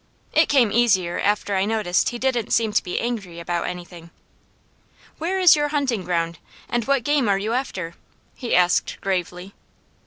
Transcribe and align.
It 0.33 0.49
came 0.49 0.71
easier 0.71 1.19
after 1.19 1.55
I 1.55 1.63
noticed 1.63 2.09
he 2.09 2.17
didn't 2.17 2.49
seem 2.49 2.73
to 2.73 2.81
be 2.83 2.99
angry 2.99 3.39
about 3.39 3.67
anything. 3.67 4.09
"Where 5.19 5.39
is 5.39 5.55
your 5.55 5.67
hunting 5.67 6.03
ground, 6.03 6.39
and 6.67 6.83
what 6.85 7.03
game 7.03 7.29
are 7.29 7.37
you 7.37 7.53
after?" 7.53 7.93
he 8.33 8.55
asked 8.55 8.97
gravely. 8.99 9.53